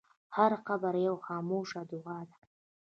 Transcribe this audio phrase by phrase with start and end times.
[0.35, 2.37] هر قبر یوه خاموشه دعا ده.